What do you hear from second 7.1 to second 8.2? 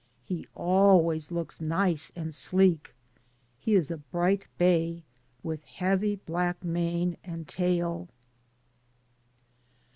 and tail.